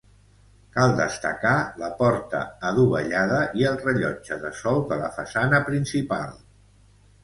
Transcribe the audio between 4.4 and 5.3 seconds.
de sol de la